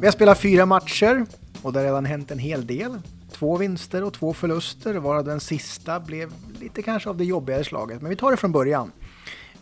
Vi 0.00 0.06
har 0.06 0.12
spelat 0.12 0.38
fyra 0.38 0.66
matcher 0.66 1.26
och 1.62 1.72
det 1.72 1.78
har 1.78 1.86
redan 1.86 2.04
hänt 2.04 2.30
en 2.30 2.38
hel 2.38 2.66
del. 2.66 2.98
Två 3.32 3.56
vinster 3.56 4.04
och 4.04 4.12
två 4.12 4.32
förluster, 4.32 4.94
varav 4.94 5.24
den 5.24 5.40
sista 5.40 6.00
blev 6.00 6.32
lite 6.60 6.82
kanske 6.82 7.10
av 7.10 7.16
det 7.16 7.24
jobbigare 7.24 7.64
slaget. 7.64 8.02
Men 8.02 8.10
vi 8.10 8.16
tar 8.16 8.30
det 8.30 8.36
från 8.36 8.52
början. 8.52 8.92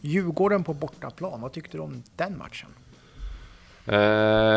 Djurgården 0.00 0.64
på 0.64 0.74
bortaplan, 0.74 1.40
vad 1.40 1.52
tyckte 1.52 1.76
du 1.76 1.82
om 1.82 2.02
den 2.16 2.38
matchen? 2.38 2.68
Uh, 3.88 3.94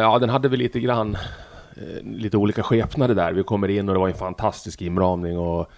ja, 0.01 0.19
den 0.19 0.29
hade 0.29 0.49
väl 0.49 0.59
lite 0.59 0.79
grann 0.79 1.17
uh, 1.77 2.03
lite 2.03 2.37
olika 2.37 2.63
skepnader 2.63 3.15
där. 3.15 3.33
Vi 3.33 3.43
kommer 3.43 3.67
in 3.67 3.89
och 3.89 3.95
det 3.95 3.99
var 3.99 4.09
en 4.09 4.15
fantastisk 4.15 4.81
inramning 4.81 5.37
och 5.37 5.71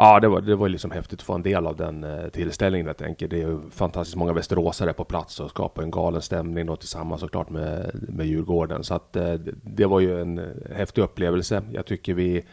Ja, 0.00 0.20
det 0.20 0.28
var, 0.28 0.40
det 0.40 0.56
var 0.56 0.68
liksom 0.68 0.90
häftigt 0.90 1.20
att 1.20 1.26
få 1.26 1.34
en 1.34 1.42
del 1.42 1.66
av 1.66 1.76
den 1.76 2.04
eh, 2.04 2.28
tillställningen 2.28 2.86
helt 2.86 3.02
enkelt. 3.02 3.30
Det 3.30 3.36
är 3.36 3.48
ju 3.48 3.60
fantastiskt 3.70 4.16
många 4.16 4.32
västeråsare 4.32 4.92
på 4.92 5.04
plats 5.04 5.40
och 5.40 5.50
skapar 5.50 5.82
en 5.82 5.90
galen 5.90 6.22
stämning 6.22 6.66
då 6.66 6.76
tillsammans 6.76 7.20
såklart 7.20 7.50
med, 7.50 7.90
med 8.08 8.26
Djurgården. 8.26 8.84
Så 8.84 8.94
att 8.94 9.16
eh, 9.16 9.34
det 9.62 9.86
var 9.86 10.00
ju 10.00 10.20
en 10.20 10.38
eh, 10.38 10.76
häftig 10.76 11.02
upplevelse. 11.02 11.62
Jag 11.72 11.86
tycker 11.86 12.14
vi 12.14 12.44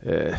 eh, 0.00 0.34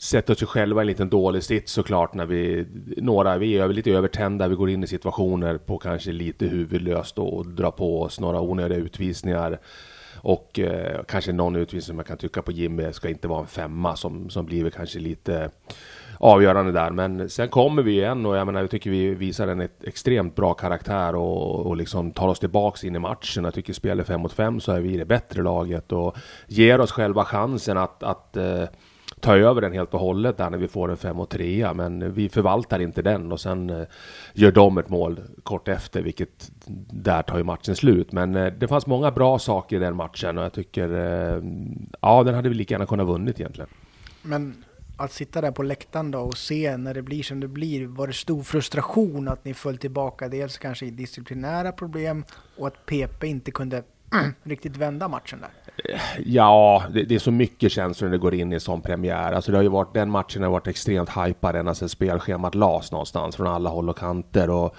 sätter 0.00 0.32
oss 0.32 0.44
själva 0.44 0.80
i 0.80 0.82
en 0.82 0.86
liten 0.86 1.08
dålig 1.08 1.42
sits 1.42 1.72
såklart 1.72 2.14
när 2.14 2.26
vi, 2.26 2.66
några, 2.96 3.38
vi 3.38 3.58
är 3.58 3.68
lite 3.68 3.90
övertända, 3.90 4.48
vi 4.48 4.54
går 4.54 4.70
in 4.70 4.84
i 4.84 4.86
situationer 4.86 5.58
på 5.58 5.78
kanske 5.78 6.12
lite 6.12 6.46
huvudlöst 6.46 7.18
och 7.18 7.46
drar 7.46 7.70
på 7.70 8.02
oss 8.02 8.20
några 8.20 8.40
onödiga 8.40 8.78
utvisningar. 8.78 9.58
Och 10.22 10.58
eh, 10.58 11.02
kanske 11.08 11.32
någon 11.32 11.56
utvisning 11.56 11.86
som 11.86 11.96
jag 11.96 12.06
kan 12.06 12.18
tycka 12.18 12.42
på 12.42 12.52
Jimmy 12.52 12.92
ska 12.92 13.08
inte 13.08 13.28
vara 13.28 13.40
en 13.40 13.46
femma 13.46 13.96
som, 13.96 14.30
som 14.30 14.46
blir 14.46 14.70
kanske 14.70 14.98
lite 14.98 15.50
avgörande 16.18 16.72
där. 16.72 16.90
Men 16.90 17.30
sen 17.30 17.48
kommer 17.48 17.82
vi 17.82 17.92
igen 17.92 18.26
och 18.26 18.36
jag 18.36 18.46
menar, 18.46 18.60
jag 18.60 18.70
tycker 18.70 18.90
vi 18.90 19.14
visar 19.14 19.48
en 19.48 19.68
extremt 19.84 20.36
bra 20.36 20.54
karaktär 20.54 21.14
och, 21.14 21.66
och 21.66 21.76
liksom 21.76 22.10
tar 22.10 22.28
oss 22.28 22.38
tillbaks 22.38 22.84
in 22.84 22.96
i 22.96 22.98
matchen. 22.98 23.44
Jag 23.44 23.54
tycker 23.54 23.72
spelar 23.72 24.04
fem 24.04 24.20
mot 24.20 24.32
fem 24.32 24.60
så 24.60 24.72
är 24.72 24.80
vi 24.80 24.96
det 24.96 25.04
bättre 25.04 25.42
laget 25.42 25.92
och 25.92 26.16
ger 26.46 26.80
oss 26.80 26.92
själva 26.92 27.24
chansen 27.24 27.78
att, 27.78 28.02
att 28.02 28.36
eh, 28.36 28.64
ta 29.20 29.36
över 29.36 29.60
den 29.60 29.72
helt 29.72 29.94
och 29.94 30.00
hållet 30.00 30.36
där 30.36 30.50
när 30.50 30.58
vi 30.58 30.68
får 30.68 30.90
en 30.90 30.96
5 30.96 31.20
och 31.20 31.28
3 31.28 31.74
men 31.74 32.12
vi 32.12 32.28
förvaltar 32.28 32.80
inte 32.80 33.02
den 33.02 33.32
och 33.32 33.40
sen 33.40 33.70
eh, 33.70 33.86
gör 34.32 34.52
de 34.52 34.78
ett 34.78 34.88
mål 34.88 35.20
kort 35.42 35.68
efter 35.68 36.02
vilket 36.02 36.50
där 36.92 37.22
tar 37.22 37.38
ju 37.38 37.44
matchen 37.44 37.76
slut. 37.76 38.12
Men 38.12 38.36
eh, 38.36 38.52
det 38.52 38.68
fanns 38.68 38.86
många 38.86 39.10
bra 39.10 39.38
saker 39.38 39.76
i 39.76 39.78
den 39.78 39.96
matchen 39.96 40.38
och 40.38 40.44
jag 40.44 40.52
tycker 40.52 40.88
eh, 40.92 41.42
ja, 42.00 42.22
den 42.22 42.34
hade 42.34 42.48
vi 42.48 42.54
lika 42.54 42.74
gärna 42.74 42.86
kunnat 42.86 43.06
vunnit 43.06 43.40
egentligen. 43.40 43.70
Men 44.22 44.64
att 44.96 45.12
sitta 45.12 45.40
där 45.40 45.50
på 45.50 45.62
läktaren 45.62 46.10
då 46.10 46.18
och 46.18 46.36
se 46.36 46.76
när 46.76 46.94
det 46.94 47.02
blir 47.02 47.22
som 47.22 47.40
det 47.40 47.48
blir, 47.48 47.86
var 47.86 48.06
det 48.06 48.12
stor 48.12 48.42
frustration 48.42 49.28
att 49.28 49.44
ni 49.44 49.54
föll 49.54 49.78
tillbaka, 49.78 50.28
dels 50.28 50.58
kanske 50.58 50.86
i 50.86 50.90
disciplinära 50.90 51.72
problem 51.72 52.24
och 52.56 52.66
att 52.66 52.86
PP 52.86 53.24
inte 53.24 53.50
kunde 53.50 53.82
riktigt 54.42 54.76
vända 54.76 55.08
matchen 55.08 55.40
där? 55.40 55.50
Ja, 56.24 56.84
det, 56.94 57.02
det, 57.02 57.14
är 57.14 57.18
så 57.18 57.30
mycket 57.30 57.72
känslor 57.72 58.08
när 58.08 58.12
det 58.12 58.18
går 58.18 58.34
in 58.34 58.52
i 58.52 58.54
en 58.54 58.60
sån 58.60 58.80
premiär. 58.80 59.32
Alltså 59.32 59.50
det 59.52 59.58
har 59.58 59.62
ju 59.62 59.68
varit, 59.68 59.94
den 59.94 60.10
matchen 60.10 60.42
har 60.42 60.50
varit 60.50 60.66
extremt 60.66 61.10
hypad 61.16 61.56
ända 61.56 61.74
sedan 61.74 61.88
spelschemat 61.88 62.54
lades 62.54 62.92
någonstans 62.92 63.36
från 63.36 63.46
alla 63.46 63.70
håll 63.70 63.88
och 63.88 63.98
kanter. 63.98 64.50
Och 64.50 64.76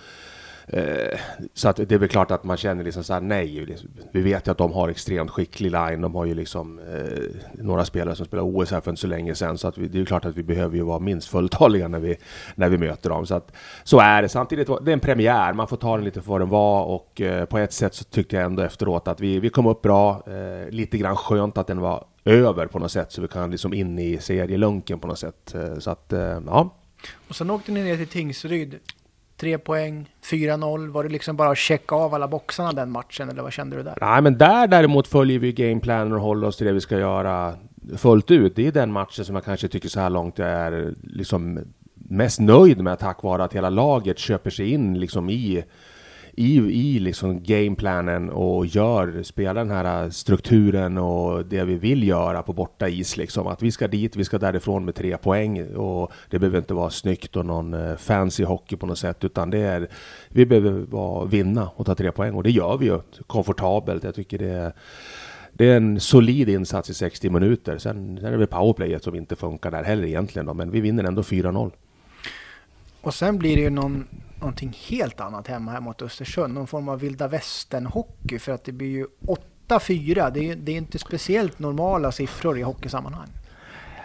Eh, 0.67 1.19
så 1.53 1.69
att 1.69 1.75
det 1.75 1.91
är 1.91 1.97
väl 1.97 2.09
klart 2.09 2.31
att 2.31 2.43
man 2.43 2.57
känner 2.57 2.83
liksom 2.83 3.03
så 3.03 3.13
här, 3.13 3.21
nej. 3.21 3.65
Liksom, 3.65 3.89
vi 4.11 4.21
vet 4.21 4.47
ju 4.47 4.51
att 4.51 4.57
de 4.57 4.73
har 4.73 4.89
extremt 4.89 5.31
skicklig 5.31 5.71
line. 5.71 6.01
De 6.01 6.15
har 6.15 6.25
ju 6.25 6.33
liksom 6.33 6.79
eh, 6.79 7.63
några 7.63 7.85
spelare 7.85 8.15
som 8.15 8.25
spelar 8.25 8.43
OS 8.43 8.71
här 8.71 8.81
för 8.81 8.91
inte 8.91 9.01
så 9.01 9.07
länge 9.07 9.35
sedan. 9.35 9.57
Så 9.57 9.67
att 9.67 9.77
vi, 9.77 9.87
det 9.87 9.97
är 9.97 9.99
ju 9.99 10.05
klart 10.05 10.25
att 10.25 10.37
vi 10.37 10.43
behöver 10.43 10.75
ju 10.75 10.83
vara 10.83 10.99
minst 10.99 11.27
fulltaliga 11.27 11.87
när 11.87 11.99
vi, 11.99 12.17
när 12.55 12.69
vi 12.69 12.77
möter 12.77 13.09
dem. 13.09 13.25
Så 13.25 13.35
att 13.35 13.51
så 13.83 13.99
är 13.99 14.21
det. 14.21 14.29
Samtidigt, 14.29 14.67
det 14.81 14.91
är 14.91 14.93
en 14.93 14.99
premiär. 14.99 15.53
Man 15.53 15.67
får 15.67 15.77
ta 15.77 15.95
den 15.95 16.05
lite 16.05 16.21
för 16.21 16.29
vad 16.29 16.41
den 16.41 16.49
var 16.49 16.85
och 16.85 17.21
eh, 17.21 17.45
på 17.45 17.57
ett 17.57 17.73
sätt 17.73 17.93
så 17.93 18.03
tyckte 18.03 18.35
jag 18.35 18.45
ändå 18.45 18.63
efteråt 18.63 19.07
att 19.07 19.19
vi, 19.19 19.39
vi 19.39 19.49
kom 19.49 19.65
upp 19.65 19.81
bra. 19.81 20.23
Eh, 20.27 20.69
lite 20.69 20.97
grann 20.97 21.15
skönt 21.15 21.57
att 21.57 21.67
den 21.67 21.79
var 21.79 22.05
över 22.25 22.67
på 22.67 22.79
något 22.79 22.91
sätt 22.91 23.11
så 23.11 23.21
vi 23.21 23.27
kan 23.27 23.51
liksom 23.51 23.73
in 23.73 23.99
i 23.99 24.17
serielunken 24.17 24.99
på 24.99 25.07
något 25.07 25.19
sätt. 25.19 25.55
Eh, 25.55 25.79
så 25.79 25.91
att, 25.91 26.13
eh, 26.13 26.39
ja. 26.45 26.75
Och 27.27 27.35
sen 27.35 27.49
åkte 27.49 27.71
ni 27.71 27.83
ner 27.83 27.97
till 27.97 28.07
Tingsryd 28.07 28.79
Tre 29.41 29.57
poäng, 29.57 30.09
4-0. 30.23 30.91
Var 30.91 31.03
det 31.03 31.09
liksom 31.09 31.35
bara 31.35 31.49
att 31.49 31.57
checka 31.57 31.95
av 31.95 32.13
alla 32.13 32.27
boxarna 32.27 32.71
den 32.71 32.91
matchen, 32.91 33.29
eller 33.29 33.41
vad 33.41 33.53
kände 33.53 33.75
du 33.77 33.83
där? 33.83 33.97
Nej, 34.01 34.21
men 34.21 34.37
där 34.37 34.67
däremot 34.67 35.07
följer 35.07 35.39
vi 35.39 35.53
gameplanen 35.53 36.13
och 36.13 36.21
håller 36.21 36.47
oss 36.47 36.57
till 36.57 36.67
det 36.67 36.73
vi 36.73 36.81
ska 36.81 36.99
göra 36.99 37.55
fullt 37.97 38.31
ut. 38.31 38.55
Det 38.55 38.67
är 38.67 38.71
den 38.71 38.91
matchen 38.91 39.25
som 39.25 39.35
jag 39.35 39.45
kanske 39.45 39.67
tycker 39.67 39.89
så 39.89 39.99
här 39.99 40.09
långt 40.09 40.37
jag 40.37 40.47
är 40.47 40.93
liksom 41.03 41.59
mest 41.93 42.39
nöjd 42.39 42.81
med 42.81 42.99
tack 42.99 43.23
vare 43.23 43.43
att 43.43 43.53
hela 43.53 43.69
laget 43.69 44.19
köper 44.19 44.49
sig 44.49 44.69
in 44.69 44.99
liksom 44.99 45.29
i 45.29 45.63
i, 46.33 46.57
i 46.57 46.99
liksom 46.99 47.43
gameplanen 47.43 48.29
och 48.29 48.65
gör, 48.65 49.23
spelar 49.23 49.65
den 49.65 49.71
här 49.71 50.09
strukturen 50.09 50.97
och 50.97 51.45
det 51.45 51.63
vi 51.63 51.75
vill 51.75 52.07
göra 52.07 52.43
på 52.43 52.53
borta 52.53 52.89
is 52.89 53.17
liksom. 53.17 53.47
Att 53.47 53.61
vi 53.61 53.71
ska 53.71 53.87
dit, 53.87 54.15
vi 54.15 54.23
ska 54.23 54.37
därifrån 54.37 54.85
med 54.85 54.95
tre 54.95 55.17
poäng 55.17 55.75
och 55.75 56.11
det 56.29 56.39
behöver 56.39 56.57
inte 56.57 56.73
vara 56.73 56.89
snyggt 56.89 57.35
och 57.35 57.45
någon 57.45 57.73
eh, 57.73 57.95
fancy 57.95 58.43
hockey 58.43 58.75
på 58.75 58.85
något 58.85 58.99
sätt 58.99 59.23
utan 59.23 59.49
det 59.49 59.59
är, 59.59 59.87
vi 60.29 60.45
behöver 60.45 60.71
vara, 60.71 61.25
vinna 61.25 61.69
och 61.75 61.85
ta 61.85 61.95
tre 61.95 62.11
poäng 62.11 62.33
och 62.33 62.43
det 62.43 62.51
gör 62.51 62.77
vi 62.77 62.85
ju 62.85 62.99
komfortabelt. 63.27 64.03
Jag 64.03 64.15
tycker 64.15 64.37
det 64.37 64.49
är 64.49 64.73
det 65.53 65.65
är 65.65 65.77
en 65.77 65.99
solid 65.99 66.49
insats 66.49 66.89
i 66.89 66.93
60 66.93 67.29
minuter. 67.29 67.77
Sen, 67.77 68.17
sen 68.17 68.27
är 68.27 68.31
det 68.31 68.37
väl 68.37 68.47
powerplayet 68.47 69.03
som 69.03 69.15
inte 69.15 69.35
funkar 69.35 69.71
där 69.71 69.83
heller 69.83 70.07
egentligen 70.07 70.45
då, 70.45 70.53
men 70.53 70.71
vi 70.71 70.81
vinner 70.81 71.03
ändå 71.03 71.21
4-0. 71.21 71.71
Och 73.01 73.13
sen 73.13 73.37
blir 73.37 73.55
det 73.55 73.61
ju 73.61 73.69
någon 73.69 74.07
någonting 74.41 74.77
helt 74.89 75.21
annat 75.21 75.47
hemma 75.47 75.71
här 75.71 75.81
mot 75.81 76.01
Östersund. 76.01 76.53
Någon 76.53 76.67
form 76.67 76.89
av 76.89 76.99
vilda 76.99 77.27
västern-hockey 77.27 78.39
för 78.39 78.51
att 78.51 78.63
det 78.63 78.71
blir 78.71 78.87
ju 78.87 79.07
8-4. 79.67 80.31
Det 80.33 80.49
är, 80.49 80.55
det 80.55 80.71
är 80.71 80.77
inte 80.77 80.99
speciellt 80.99 81.59
normala 81.59 82.11
siffror 82.11 82.57
i 82.57 82.61
hockeysammanhang. 82.61 83.27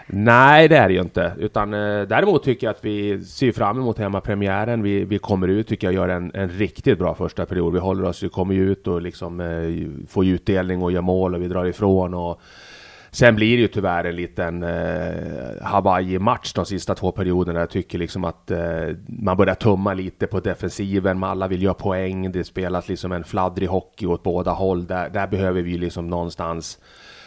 Nej, 0.07 0.69
det 0.69 0.77
är 0.77 0.89
det 0.89 0.95
ju 0.95 1.01
inte. 1.01 1.33
Utan, 1.39 1.75
eh, 1.75 2.03
däremot 2.03 2.45
tycker 2.45 2.67
jag 2.67 2.75
att 2.75 2.85
vi 2.85 3.25
ser 3.25 3.53
fram 3.53 3.79
emot 3.79 3.99
hemmapremiären. 3.99 4.83
Vi, 4.83 5.05
vi 5.05 5.19
kommer 5.19 5.49
ut, 5.49 5.69
tycker 5.69 5.87
jag, 5.87 5.95
gör 5.95 6.09
en, 6.09 6.31
en 6.35 6.49
riktigt 6.49 6.99
bra 6.99 7.15
första 7.15 7.47
period. 7.47 7.73
Vi 7.73 7.79
håller 7.79 8.05
oss, 8.05 8.23
vi 8.23 8.29
kommer 8.29 8.55
ut 8.55 8.87
och 8.87 9.03
liksom 9.03 9.41
eh, 9.41 10.07
får 10.09 10.27
utdelning 10.27 10.83
och 10.83 10.93
gör 10.93 11.01
mål 11.01 11.35
och 11.35 11.43
vi 11.43 11.49
drar 11.49 11.65
ifrån. 11.65 12.15
Och, 12.15 12.41
Sen 13.17 13.37
blir 13.37 13.57
det 13.57 13.63
ju 13.63 13.69
tyvärr 13.69 14.05
en 14.05 14.17
liten 14.17 14.63
eh, 14.63 15.63
Hawaii-match 15.63 16.53
de 16.53 16.67
sista 16.67 16.95
två 16.95 17.13
perioderna. 17.13 17.61
Jag 17.61 17.71
tycker 17.71 17.99
liksom 17.99 18.25
att 18.25 18.51
eh, 18.51 18.89
man 19.07 19.37
börjar 19.37 19.55
tumma 19.55 19.95
lite 19.95 20.27
på 20.27 20.41
defensiven. 20.41 21.25
Alla 21.25 21.49
vill 21.49 21.63
göra 21.63 21.75
poäng. 21.75 22.33
Det 22.33 22.45
spelas 22.45 22.89
liksom 22.89 23.13
en 23.13 23.25
fladdrig 23.25 23.69
hockey 23.69 24.07
åt 24.07 24.23
båda 24.23 24.51
håll. 24.51 24.87
Där, 24.87 25.09
där 25.09 25.27
behöver 25.27 25.63
vi 25.63 25.79
liksom 25.79 26.09
någonstans 26.09 26.79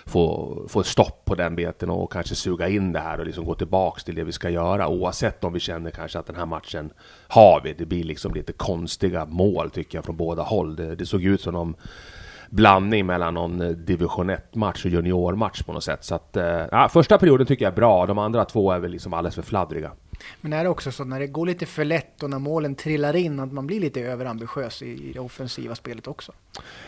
få, 0.05 0.55
få 0.69 0.83
stopp 0.83 1.25
på 1.25 1.35
den 1.35 1.55
biten 1.55 1.89
och 1.89 2.11
kanske 2.11 2.35
suga 2.35 2.67
in 2.67 2.91
det 2.91 2.99
här 2.99 3.19
och 3.19 3.25
liksom 3.25 3.45
gå 3.45 3.55
tillbaks 3.55 4.03
till 4.03 4.15
det 4.15 4.23
vi 4.23 4.31
ska 4.31 4.49
göra. 4.49 4.87
Oavsett 4.87 5.43
om 5.43 5.53
vi 5.53 5.59
känner 5.59 5.91
kanske 5.91 6.19
att 6.19 6.27
den 6.27 6.35
här 6.35 6.45
matchen 6.45 6.89
har 7.27 7.61
vi. 7.63 7.73
Det 7.73 7.85
blir 7.85 8.03
liksom 8.03 8.33
lite 8.33 8.53
konstiga 8.53 9.25
mål 9.25 9.69
tycker 9.69 9.97
jag 9.97 10.05
från 10.05 10.17
båda 10.17 10.43
håll. 10.43 10.75
Det, 10.75 10.95
det 10.95 11.05
såg 11.05 11.23
ut 11.23 11.41
som 11.41 11.53
de 11.53 11.75
blandning 12.49 13.05
mellan 13.05 13.33
någon 13.33 13.61
eh, 13.61 13.69
division 13.69 14.29
1-match 14.29 14.85
och 14.85 14.91
juniormatch 14.91 15.63
på 15.63 15.73
något 15.73 15.83
sätt. 15.83 16.03
Så 16.03 16.15
att, 16.15 16.37
eh, 16.37 16.87
första 16.87 17.17
perioden 17.17 17.47
tycker 17.47 17.65
jag 17.65 17.71
är 17.71 17.75
bra, 17.75 18.05
de 18.05 18.17
andra 18.17 18.45
två 18.45 18.71
är 18.71 18.79
väl 18.79 18.91
liksom 18.91 19.13
alldeles 19.13 19.35
för 19.35 19.41
fladdriga. 19.41 19.91
Men 20.41 20.53
är 20.53 20.63
det 20.63 20.69
också 20.69 20.91
så 20.91 21.03
när 21.03 21.19
det 21.19 21.27
går 21.27 21.45
lite 21.45 21.65
för 21.65 21.85
lätt 21.85 22.23
och 22.23 22.29
när 22.29 22.39
målen 22.39 22.75
trillar 22.75 23.15
in 23.15 23.39
att 23.39 23.51
man 23.51 23.67
blir 23.67 23.79
lite 23.79 24.01
överambitiös 24.01 24.81
i 24.81 25.11
det 25.13 25.19
offensiva 25.19 25.75
spelet 25.75 26.07
också? 26.07 26.31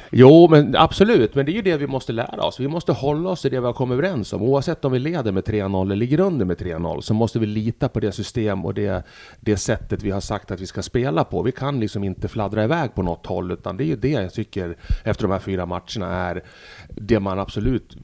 Jo, 0.10 0.48
men 0.50 0.76
absolut. 0.76 1.36
Men 1.36 1.46
det 1.46 1.52
är 1.52 1.54
ju 1.54 1.62
det 1.62 1.78
vi 1.78 1.88
måste 1.88 2.14
lära 2.14 2.44
oss. 2.44 2.60
Vi 2.60 2.68
måste 2.68 2.92
hålla 2.92 3.30
oss 3.30 3.42
till 3.42 3.52
det 3.52 3.60
vi 3.60 3.66
har 3.66 3.74
kommit 3.74 3.94
överens 3.94 4.34
om. 4.34 4.42
Oavsett 4.42 4.86
om 4.86 4.92
vi 4.92 5.00
leder 5.00 5.32
med 5.32 5.44
3-0 5.44 5.82
eller 5.82 5.96
ligger 5.96 6.20
under 6.20 6.46
med 6.46 6.58
3-0 6.58 7.02
så 7.02 7.14
måste 7.14 7.40
vi 7.40 7.46
lita 7.46 7.90
på 7.90 8.00
det 8.00 8.12
system 8.12 8.66
och 8.66 8.74
det, 8.74 9.04
det 9.40 9.58
sättet 9.58 10.04
vi 10.04 10.12
har 10.12 10.22
sagt 10.22 10.52
att 10.52 10.62
vi 10.62 10.68
ska 10.68 10.82
spela 10.82 11.24
på. 11.24 11.44
Vi 11.44 11.52
kan 11.52 11.80
liksom 11.80 12.04
inte 12.04 12.28
fladdra 12.28 12.64
iväg 12.64 12.96
på 12.96 13.02
något 13.02 13.26
håll 13.26 13.52
utan 13.52 13.78
det 13.78 13.84
är 13.84 13.86
ju 13.86 13.96
det 13.96 14.10
jag 14.10 14.34
tycker 14.34 14.78
efter 15.04 15.24
de 15.24 15.32
här 15.32 15.40
fyra 15.40 15.66
matcherna 15.66 16.08
är 16.08 16.44
det 16.88 17.20
man 17.20 17.40
absolut 17.40 17.98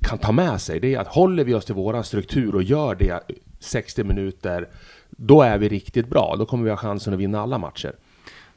kan 0.00 0.18
ta 0.18 0.32
med 0.32 0.60
sig. 0.60 0.80
Det 0.80 0.94
är 0.94 0.98
att 0.98 1.08
håller 1.08 1.44
vi 1.44 1.54
oss 1.54 1.64
till 1.64 1.74
våran 1.74 2.04
struktur 2.04 2.54
och 2.54 2.62
gör 2.62 2.94
det 2.94 3.20
60 3.64 4.04
minuter, 4.04 4.68
då 5.10 5.42
är 5.42 5.58
vi 5.58 5.68
riktigt 5.68 6.08
bra. 6.08 6.36
Då 6.38 6.46
kommer 6.46 6.64
vi 6.64 6.70
ha 6.70 6.76
chansen 6.76 7.14
att 7.14 7.20
vinna 7.20 7.40
alla 7.40 7.58
matcher. 7.58 7.92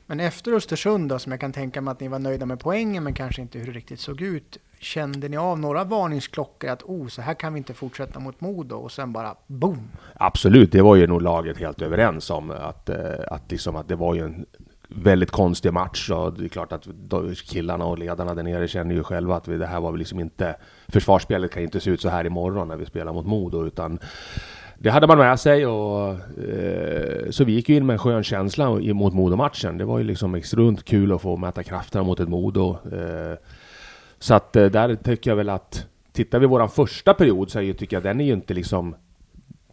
Men 0.10 0.20
efter 0.20 0.54
Östersund 0.54 1.10
då, 1.10 1.20
som 1.20 1.32
jag 1.32 1.42
kan 1.42 1.52
tänka 1.52 1.82
mig 1.82 1.92
att 1.92 2.00
ni 2.00 2.08
var 2.08 2.20
nöjda 2.20 2.46
med 2.46 2.60
poängen, 2.60 3.04
men 3.04 3.14
kanske 3.14 3.42
inte 3.42 3.60
hur 3.60 3.66
det 3.66 3.72
riktigt 3.72 4.00
såg 4.00 4.22
ut. 4.22 4.58
Kände 4.80 5.30
ni 5.30 5.38
av 5.38 5.60
några 5.60 5.84
varningsklockor 5.84 6.70
att 6.70 6.84
oh, 6.84 7.08
så 7.08 7.22
här 7.22 7.34
kan 7.34 7.54
vi 7.54 7.58
inte 7.58 7.74
fortsätta 7.74 8.20
mot 8.20 8.42
Modo 8.42 8.76
och 8.76 8.92
sen 8.92 9.14
bara 9.14 9.36
boom? 9.48 9.90
Absolut, 10.14 10.72
det 10.72 10.82
var 10.82 10.96
ju 10.96 11.08
nog 11.08 11.22
laget 11.22 11.58
helt 11.58 11.82
överens 11.82 12.30
om 12.30 12.52
att, 12.52 12.90
eh, 12.90 12.98
att, 13.28 13.52
liksom, 13.52 13.76
att 13.76 13.88
det 13.88 13.96
var 13.96 14.16
ju 14.16 14.24
en 14.24 14.46
väldigt 14.88 15.32
konstig 15.32 15.74
match 15.74 16.10
och 16.10 16.34
det 16.34 16.46
är 16.46 16.50
klart 16.50 16.72
att 16.72 16.88
killarna 17.46 17.86
och 17.86 17.98
ledarna 17.98 18.36
där 18.36 18.44
nere 18.44 18.68
känner 18.68 18.96
ju 18.96 19.04
själva 19.04 19.36
att 19.36 19.44
det 19.44 19.68
här 19.68 19.80
var 19.80 19.92
väl 19.92 20.00
liksom 20.00 20.20
inte 20.20 20.56
försvarsspelet 20.88 21.52
kan 21.52 21.64
inte 21.64 21.80
se 21.80 21.90
ut 21.90 22.02
så 22.02 22.10
här 22.10 22.26
imorgon 22.26 22.68
när 22.68 22.76
vi 22.76 22.86
spelar 22.86 23.14
mot 23.14 23.26
Modo 23.26 23.66
utan 23.66 24.00
det 24.80 24.90
hade 24.90 25.08
man 25.08 25.18
med 25.18 25.40
sig 25.40 25.66
och 25.66 26.10
eh, 26.44 27.30
så 27.30 27.44
vi 27.44 27.52
gick 27.52 27.70
ju 27.70 27.76
in 27.76 27.86
med 27.86 27.94
en 27.94 28.00
skön 28.00 28.24
känsla 28.24 28.70
mot 28.70 29.14
Modo-matchen. 29.14 29.78
Det 29.78 29.86
var 29.86 29.98
ju 29.98 30.04
liksom 30.04 30.36
extremt 30.36 30.84
kul 30.86 31.12
att 31.12 31.22
få 31.22 31.38
mäta 31.38 31.64
krafterna 31.64 32.04
mot 32.04 32.20
ett 32.20 32.30
Modo. 32.30 32.78
Eh, 32.92 33.38
Så 34.20 34.34
att 34.34 34.56
eh, 34.56 34.66
där 34.66 34.96
tycker 34.96 35.32
jag 35.32 35.36
väl 35.36 35.50
att 35.50 35.86
tittar 36.14 36.40
vi 36.40 36.46
våran 36.46 36.70
första 36.70 37.14
period 37.14 37.50
så 37.52 37.60
är 37.60 37.64
ju, 37.64 37.74
tycker 37.74 37.96
jag 37.96 38.04
den 38.04 38.22
är 38.22 38.26
ju 38.26 38.34
inte 38.34 38.54
liksom 38.54 38.96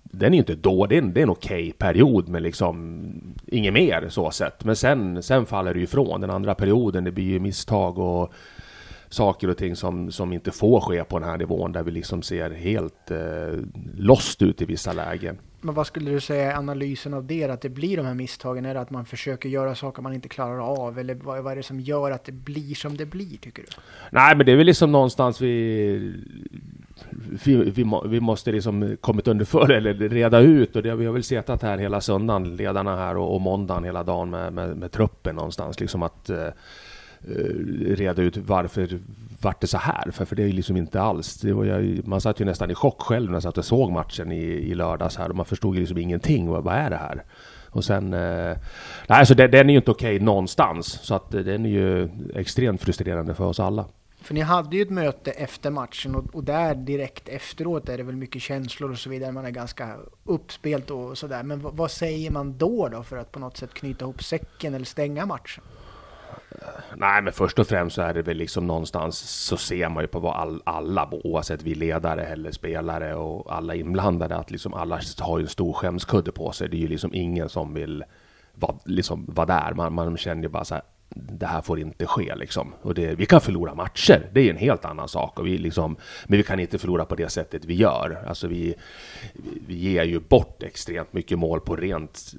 den 0.02 0.32
är 0.32 0.36
ju 0.36 0.38
inte 0.38 0.54
då, 0.54 0.86
det 0.86 0.94
är 0.94 1.02
en, 1.02 1.12
det 1.12 1.20
är 1.20 1.22
en 1.22 1.30
okej 1.30 1.72
period 1.72 2.28
men 2.28 2.42
liksom 2.42 3.02
inget 3.46 3.72
mer 3.72 4.08
så 4.08 4.30
sett. 4.30 4.64
Men 4.64 4.76
sen, 4.76 5.22
sen 5.22 5.46
faller 5.46 5.74
det 5.74 5.78
ju 5.78 5.84
ifrån 5.84 6.20
den 6.20 6.30
andra 6.30 6.54
perioden. 6.54 7.04
Det 7.04 7.10
blir 7.12 7.24
ju 7.24 7.40
misstag 7.40 7.98
och 7.98 8.32
saker 9.14 9.49
och 9.49 9.56
ting 9.56 9.76
som, 9.76 10.12
som 10.12 10.32
inte 10.32 10.50
får 10.50 10.81
ske 10.81 11.05
på 11.05 11.19
den 11.19 11.28
här 11.28 11.37
nivån 11.37 11.72
där 11.72 11.82
vi 11.82 11.90
liksom 11.90 12.22
ser 12.22 12.50
helt 12.50 13.11
eh, 13.11 13.19
lost 13.96 14.43
ut 14.43 14.62
i 14.62 14.64
vissa 14.64 14.93
lägen. 14.93 15.38
Men 15.61 15.75
vad 15.75 15.87
skulle 15.87 16.11
du 16.11 16.20
säga 16.20 16.52
är 16.52 16.56
analysen 16.56 17.14
av 17.14 17.25
det, 17.25 17.44
att 17.44 17.61
det 17.61 17.69
blir 17.69 17.96
de 17.96 18.06
här 18.06 18.14
misstagen? 18.14 18.66
Är 18.66 18.75
det 18.75 18.81
att 18.81 18.90
man 18.90 19.05
försöker 19.05 19.49
göra 19.49 19.75
saker 19.75 20.02
man 20.02 20.14
inte 20.14 20.28
klarar 20.28 20.87
av? 20.87 20.99
Eller 20.99 21.14
vad, 21.14 21.43
vad 21.43 21.52
är 21.52 21.56
det 21.56 21.62
som 21.62 21.81
gör 21.81 22.11
att 22.11 22.25
det 22.25 22.32
blir 22.32 22.75
som 22.75 22.96
det 22.96 23.06
blir, 23.06 23.38
tycker 23.38 23.62
du? 23.62 23.69
Nej, 24.11 24.37
men 24.37 24.46
det 24.46 24.52
är 24.52 24.56
väl 24.56 24.66
liksom 24.66 24.93
någonstans 24.93 25.40
vi 25.40 26.14
vi, 27.44 27.70
vi, 27.70 27.84
vi, 28.06 28.20
måste 28.20 28.52
liksom 28.52 28.96
kommit 29.00 29.28
under 29.28 29.44
för 29.44 29.70
eller 29.70 29.94
reda 29.94 30.38
ut 30.38 30.76
och 30.76 30.82
det, 30.82 30.94
vi 30.94 31.06
har 31.06 31.12
väl 31.12 31.22
setat 31.22 31.62
här 31.62 31.78
hela 31.78 32.00
söndagen, 32.00 32.56
ledarna 32.56 32.96
här 32.96 33.17
och, 33.17 33.34
och 33.34 33.40
måndagen 33.40 33.84
hela 33.84 34.02
dagen 34.02 34.31
med, 34.31 34.52
med, 34.52 34.76
med 34.76 34.93
truppen 34.93 35.37
någonstans. 35.37 35.81
Liksom 35.81 36.02
att 36.02 36.31
Eh, 36.31 36.49
Eh, 37.28 37.96
reda 37.96 38.22
ut 38.22 38.36
varför 38.36 38.98
vart 39.40 39.60
det 39.60 39.66
så 39.66 39.78
här? 39.78 40.10
För, 40.10 40.24
för 40.24 40.36
det 40.36 40.42
är 40.42 40.46
ju 40.46 40.52
liksom 40.52 40.76
inte 40.76 41.00
alls. 41.00 41.36
Det 41.36 41.52
var 41.52 41.64
jag, 41.64 42.06
man 42.06 42.20
satt 42.20 42.40
ju 42.40 42.44
nästan 42.44 42.70
i 42.70 42.74
chock 42.74 43.02
själv 43.02 43.26
när 43.26 43.36
jag 43.36 43.42
satt 43.42 43.58
och 43.58 43.64
såg 43.64 43.92
matchen 43.92 44.32
i, 44.32 44.44
i 44.44 44.74
lördags 44.74 45.16
här 45.16 45.28
och 45.28 45.36
man 45.36 45.46
förstod 45.46 45.74
ju 45.74 45.80
liksom 45.80 45.98
ingenting. 45.98 46.50
Vad, 46.50 46.64
vad 46.64 46.74
är 46.74 46.90
det 46.90 46.96
här? 46.96 47.24
Och 47.70 47.84
sen... 47.84 48.12
Eh, 48.14 48.56
nej, 49.08 49.18
alltså 49.18 49.34
den, 49.34 49.50
den 49.50 49.68
är 49.68 49.72
ju 49.72 49.78
inte 49.78 49.90
okej 49.90 50.16
okay 50.16 50.24
någonstans. 50.24 50.86
Så 51.02 51.14
att 51.14 51.34
eh, 51.34 51.40
den 51.40 51.66
är 51.66 51.70
ju 51.70 52.08
extremt 52.34 52.82
frustrerande 52.82 53.34
för 53.34 53.44
oss 53.44 53.60
alla. 53.60 53.84
För 54.20 54.34
ni 54.34 54.40
hade 54.40 54.76
ju 54.76 54.82
ett 54.82 54.90
möte 54.90 55.30
efter 55.30 55.70
matchen 55.70 56.14
och, 56.14 56.34
och, 56.34 56.44
där 56.44 56.74
direkt 56.74 57.28
efteråt 57.28 57.88
är 57.88 57.96
det 57.96 58.02
väl 58.02 58.16
mycket 58.16 58.42
känslor 58.42 58.90
och 58.90 58.98
så 58.98 59.10
vidare. 59.10 59.32
Man 59.32 59.44
är 59.44 59.50
ganska 59.50 59.96
uppspelt 60.24 60.90
och 60.90 61.18
sådär. 61.18 61.42
Men 61.42 61.60
vad 61.62 61.90
säger 61.90 62.30
man 62.30 62.58
då, 62.58 62.88
då 62.88 63.02
för 63.02 63.16
att 63.16 63.32
på 63.32 63.38
något 63.38 63.56
sätt 63.56 63.74
knyta 63.74 64.04
ihop 64.04 64.22
säcken 64.22 64.74
eller 64.74 64.86
stänga 64.86 65.26
matchen? 65.26 65.64
Nej, 66.96 67.23
men 67.23 67.32
först 67.32 67.58
och 67.58 67.67
främst 67.67 67.96
så 67.96 68.02
är 68.02 68.14
det 68.14 68.23
väl 68.23 68.37
liksom 68.37 68.67
någonstans 68.67 69.19
så 69.19 69.56
ser 69.56 69.88
man 69.88 70.05
ju 70.05 70.08
på 70.08 70.20
vad 70.20 70.37
all, 70.37 70.62
alla, 70.64 71.08
oavsett 71.12 71.62
vi 71.62 71.75
ledare 71.75 72.26
eller 72.26 72.50
spelare 72.50 73.14
och 73.14 73.56
alla 73.56 73.75
inblandade, 73.75 74.37
att 74.37 74.50
liksom 74.50 74.75
alla 74.75 75.00
har 75.19 75.38
ju 75.38 75.43
en 75.43 75.49
stor 75.49 75.73
skämskudde 75.73 76.32
på 76.32 76.52
sig. 76.52 76.69
Det 76.69 76.76
är 76.76 76.81
ju 76.81 76.88
liksom 76.88 77.14
ingen 77.14 77.49
som 77.49 77.75
vill 77.75 78.05
vara 78.55 78.76
liksom, 78.85 79.25
var 79.29 79.46
där. 79.46 79.73
Man, 79.75 79.93
man 79.93 80.17
känner 80.17 80.43
ju 80.43 80.49
bara 80.49 80.64
så 80.64 80.75
här, 80.75 80.82
det 81.14 81.46
här 81.46 81.62
får 81.62 81.79
inte 81.79 82.06
ske 82.06 82.35
liksom. 82.35 82.75
Och 82.82 82.94
det, 82.94 83.14
vi 83.14 83.26
kan 83.26 83.41
förlora 83.41 83.75
matcher, 83.75 84.31
det 84.32 84.41
är 84.41 84.50
en 84.50 84.56
helt 84.56 84.85
annan 84.85 85.08
sak. 85.08 85.38
Och 85.38 85.46
vi 85.46 85.58
liksom, 85.58 85.96
men 86.26 86.37
vi 86.37 86.43
kan 86.43 86.61
inte 86.61 86.79
förlora 86.79 87.05
på 87.05 87.14
det 87.14 87.29
sättet 87.29 87.64
vi 87.64 87.75
gör. 87.75 88.25
Alltså 88.29 88.46
vi, 88.46 88.75
vi 89.67 89.75
ger 89.75 90.05
ju 90.05 90.20
bort 90.20 90.62
extremt 90.62 91.12
mycket 91.12 91.38
mål 91.38 91.61
på 91.61 91.76
rent 91.76 92.35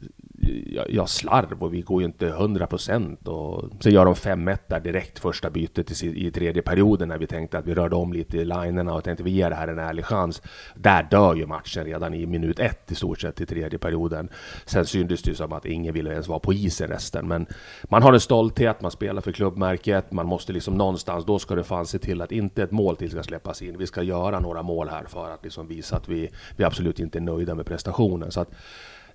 ja, 0.90 1.08
slarv 1.08 1.64
och 1.64 1.74
vi 1.74 1.82
går 1.82 2.02
ju 2.02 2.06
inte 2.06 2.28
100 2.28 2.68
procent. 2.68 3.28
Och 3.28 3.70
så 3.80 3.90
gör 3.90 4.06
de 4.06 4.14
5-1 4.14 4.58
där 4.68 4.80
direkt 4.80 5.20
första 5.20 5.50
bytet 5.50 6.04
i, 6.04 6.28
i 6.28 6.32
tredje 6.32 6.62
perioden 6.62 7.08
när 7.08 7.18
vi 7.18 7.28
tänkte 7.28 7.58
att 7.58 7.68
vi 7.68 7.74
rörde 7.74 7.96
om 7.96 8.14
lite 8.14 8.38
i 8.38 8.46
linerna 8.46 8.94
och 8.94 9.04
tänkte 9.04 9.24
vi 9.24 9.32
ger 9.32 9.50
det 9.50 9.56
här 9.56 9.68
en 9.68 9.80
ärlig 9.80 10.06
chans. 10.06 10.42
Där 10.76 11.04
dör 11.04 11.36
ju 11.36 11.46
matchen 11.46 11.86
redan 11.86 12.14
i 12.14 12.26
minut 12.26 12.60
ett 12.60 12.92
i 12.92 12.96
stort 12.96 13.22
sett 13.22 13.42
i 13.42 13.46
tredje 13.46 13.80
perioden. 13.80 14.30
Sen 14.66 14.86
syntes 14.86 15.22
det 15.22 15.30
ju 15.30 15.36
som 15.36 15.54
att 15.54 15.66
ingen 15.66 15.94
ville 15.94 16.12
ens 16.12 16.28
vara 16.28 16.40
på 16.40 16.54
isen 16.54 16.88
resten. 16.88 17.28
Men 17.28 17.46
man 17.84 18.04
har 18.04 18.14
en 18.14 18.20
stolthet, 18.20 18.82
man 18.82 18.92
spelar 18.92 19.22
för 19.22 19.32
klubbmärket, 19.32 20.12
man 20.12 20.26
måste 20.26 20.54
liksom 20.54 20.74
någonstans, 20.74 21.26
då 21.26 21.40
ska 21.40 21.56
det 21.56 21.64
fan 21.64 21.86
se 21.86 22.00
till 22.00 22.22
att 22.22 22.32
inte 22.32 22.64
ett 22.64 22.72
mål 22.72 22.96
till 22.96 23.12
ska 23.12 23.24
släppas 23.24 23.62
in. 23.62 23.78
Vi 23.78 23.88
ska 23.88 24.04
göra 24.04 24.40
några 24.40 24.64
mål 24.64 24.90
här 24.90 25.06
för 25.08 25.32
att 25.32 25.44
liksom 25.44 25.68
visa 25.68 25.96
att 25.96 26.10
vi, 26.10 26.30
vi 26.56 26.64
absolut 26.64 27.00
inte 27.00 27.18
är 27.18 27.22
nöjda 27.22 27.56
med 27.56 27.66
prestationen. 27.66 28.32
Så 28.32 28.42
att 28.42 28.52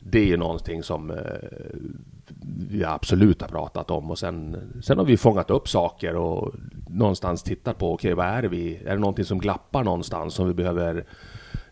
det 0.00 0.18
är 0.18 0.26
ju 0.26 0.36
någonting 0.36 0.82
som 0.82 1.10
eh, 1.10 1.16
vi 2.70 2.84
absolut 2.84 3.40
har 3.40 3.48
pratat 3.48 3.90
om 3.90 4.10
och 4.10 4.18
sen, 4.18 4.56
sen 4.82 4.98
har 4.98 5.04
vi 5.04 5.16
fångat 5.16 5.50
upp 5.50 5.68
saker 5.68 6.16
och 6.16 6.54
någonstans 6.88 7.42
tittat 7.42 7.78
på, 7.78 7.92
okej 7.92 8.12
okay, 8.12 8.14
vad 8.14 8.36
är 8.36 8.42
det 8.42 8.48
vi, 8.48 8.76
är 8.76 8.92
det 8.92 8.98
någonting 8.98 9.24
som 9.24 9.38
glappar 9.38 9.84
någonstans 9.84 10.34
som 10.34 10.46
vi 10.46 10.54
behöver 10.54 11.04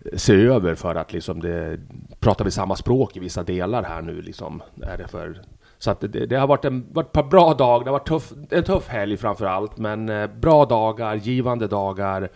eh, 0.04 0.16
se 0.16 0.34
över 0.34 0.74
för 0.74 0.94
att 0.94 1.12
liksom 1.12 1.40
det, 1.40 1.80
pratar 2.20 2.44
vi 2.44 2.50
samma 2.50 2.76
språk 2.76 3.16
i 3.16 3.20
vissa 3.20 3.42
delar 3.42 3.82
här 3.82 4.02
nu 4.02 4.22
liksom, 4.22 4.62
är 4.82 4.98
det 4.98 5.08
för 5.08 5.42
så 5.78 5.90
att 5.90 6.00
det, 6.00 6.26
det, 6.26 6.36
har 6.36 6.46
varit, 6.46 6.64
en, 6.64 6.86
varit 6.92 7.06
ett 7.06 7.12
par 7.12 7.22
bra 7.22 7.54
dagar, 7.54 7.84
det 7.84 7.90
har 7.90 7.98
varit 7.98 8.08
tuff, 8.08 8.32
en 8.50 8.64
tuff 8.64 8.88
helg 8.88 9.16
framför 9.16 9.46
allt, 9.46 9.78
men 9.78 10.08
eh, 10.08 10.26
bra 10.26 10.64
dagar, 10.64 11.14
givande 11.14 11.66
dagar. 11.66 12.28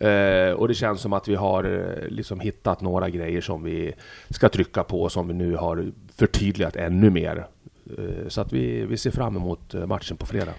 Eh, 0.00 0.52
och 0.52 0.68
det 0.68 0.74
känns 0.74 1.00
som 1.00 1.12
att 1.12 1.28
vi 1.28 1.34
har 1.34 1.64
eh, 1.64 2.08
liksom 2.08 2.40
hittat 2.40 2.80
några 2.80 3.10
grejer 3.10 3.40
som 3.40 3.62
vi 3.62 3.92
ska 4.30 4.48
trycka 4.48 4.84
på 4.84 5.08
som 5.08 5.28
vi 5.28 5.34
nu 5.34 5.56
har 5.56 5.92
förtydligat 6.16 6.76
ännu 6.76 7.10
mer. 7.10 7.46
Eh, 7.98 8.28
så 8.28 8.40
att 8.40 8.52
vi, 8.52 8.84
vi 8.84 8.96
ser 8.96 9.10
fram 9.10 9.36
emot 9.36 9.74
eh, 9.74 9.86
matchen 9.86 10.16
på 10.16 10.26
fredag. 10.26 10.52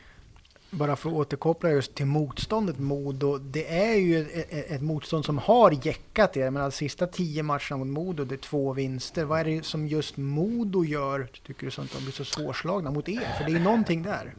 Bara 0.73 0.95
för 0.95 1.09
att 1.09 1.15
återkoppla 1.15 1.69
just 1.69 1.95
till 1.95 2.05
motståndet 2.05 2.79
Modo. 2.79 3.37
Det 3.37 3.73
är 3.79 3.95
ju 3.95 4.21
ett, 4.21 4.71
ett, 4.71 4.81
motstånd 4.81 5.25
som 5.25 5.37
har 5.37 5.85
jäckat 5.85 6.37
er. 6.37 6.49
Men 6.49 6.63
de 6.63 6.71
sista 6.71 7.07
tio 7.07 7.43
matcherna 7.43 7.77
mot 7.77 7.87
Modo, 7.87 8.25
det 8.25 8.35
är 8.35 8.37
två 8.37 8.73
vinster. 8.73 9.25
Vad 9.25 9.39
är 9.39 9.45
det 9.45 9.65
som 9.65 9.87
just 9.87 10.17
Modo 10.17 10.83
gör, 10.83 11.27
tycker 11.47 11.65
du, 11.65 11.71
som 11.71 11.83
att 11.83 11.93
de 11.93 12.03
blir 12.03 12.13
så 12.13 12.25
svårslagna 12.25 12.91
mot 12.91 13.09
er? 13.09 13.35
För 13.37 13.45
det 13.45 13.51
är 13.51 13.53
ju 13.53 13.63
någonting 13.63 14.03
där. 14.03 14.33